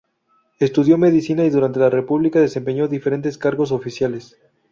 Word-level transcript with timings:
Estudió 0.57 0.97
medicina 0.97 1.45
y 1.45 1.51
durante 1.51 1.77
la 1.79 1.91
República 1.91 2.39
desempeñó 2.39 2.87
diferentes 2.87 3.37
cargos 3.37 3.71
oficiales. 3.71 4.35